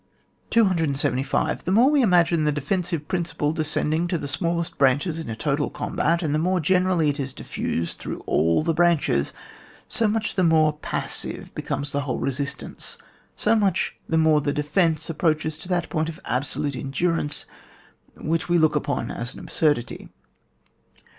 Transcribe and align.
275. 0.49 1.63
The 1.63 1.71
more 1.71 1.91
we 1.91 2.01
imagine 2.01 2.43
the 2.43 2.51
defen 2.51 2.83
sive 2.83 3.07
principle 3.07 3.53
descending 3.53 4.07
to 4.07 4.17
the 4.17 4.27
smallest 4.27 4.79
branches 4.79 5.19
in 5.19 5.29
a 5.29 5.35
total 5.35 5.69
combat, 5.69 6.23
and 6.23 6.33
the 6.33 6.39
more 6.39 6.59
generally 6.59 7.07
it 7.09 7.19
is 7.19 7.33
diffused 7.33 7.99
throughout 7.99 8.23
all 8.25 8.63
the 8.63 8.73
branches, 8.73 9.31
so 9.87 10.07
much 10.07 10.33
the 10.33 10.43
more 10.43 10.73
passive 10.73 11.53
be 11.53 11.61
comes 11.61 11.91
the 11.91 12.01
whole 12.01 12.17
resistance, 12.17 12.97
so 13.35 13.55
much 13.55 13.95
the 14.09 14.17
more 14.17 14.41
the 14.41 14.51
defence 14.53 15.07
approaches 15.07 15.55
to 15.59 15.67
that 15.67 15.87
point 15.87 16.09
of 16.09 16.19
absolute 16.25 16.75
endurance 16.75 17.45
which 18.17 18.49
we 18.49 18.57
look 18.57 18.75
upon 18.75 19.11
as 19.11 19.35
an 19.35 19.39
absurdity. 19.39 20.09